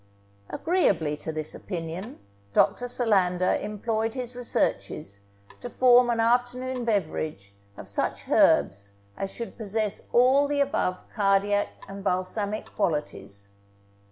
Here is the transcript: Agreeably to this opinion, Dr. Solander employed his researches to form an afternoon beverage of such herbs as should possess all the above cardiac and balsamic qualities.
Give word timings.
Agreeably 0.49 1.15
to 1.15 1.31
this 1.31 1.53
opinion, 1.53 2.17
Dr. 2.53 2.87
Solander 2.87 3.59
employed 3.61 4.15
his 4.15 4.35
researches 4.35 5.19
to 5.59 5.69
form 5.69 6.09
an 6.09 6.19
afternoon 6.19 6.85
beverage 6.85 7.53
of 7.77 7.87
such 7.87 8.27
herbs 8.27 8.93
as 9.15 9.31
should 9.31 9.59
possess 9.59 10.07
all 10.11 10.47
the 10.47 10.59
above 10.59 11.03
cardiac 11.13 11.69
and 11.87 12.03
balsamic 12.03 12.65
qualities. 12.75 13.51